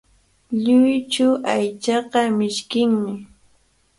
Lluychu 0.63 1.27
aychaqa 1.53 2.21
mishkinmi. 2.37 3.11